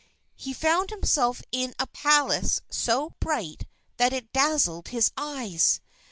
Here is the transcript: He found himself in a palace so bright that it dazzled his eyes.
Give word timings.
He 0.35 0.51
found 0.51 0.89
himself 0.89 1.43
in 1.51 1.75
a 1.77 1.85
palace 1.85 2.59
so 2.71 3.11
bright 3.19 3.67
that 3.97 4.13
it 4.13 4.33
dazzled 4.33 4.87
his 4.87 5.11
eyes. 5.15 5.79